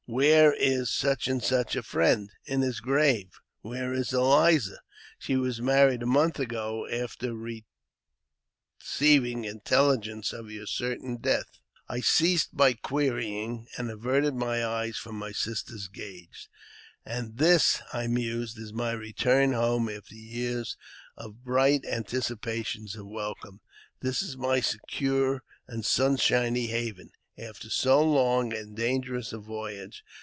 [0.21, 4.81] "Where is such and such a friend?"In his grave." "Where is Eliza?"
[5.17, 7.63] She was married a month ago, after receiving
[9.43, 15.31] intelHgenci of your certain death." I ceased my querying, and averted my eyes from my
[15.31, 16.49] sister' gaze.
[17.05, 20.75] And this, I mused, is my return home after years
[21.15, 23.61] of bright anticipations of welcome!
[24.01, 30.03] This is my secure and sunshiny haven, after so long and dangerous a voyage